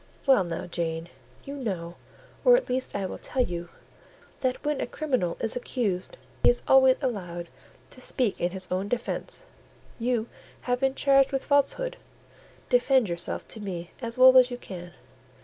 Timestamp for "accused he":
5.55-6.49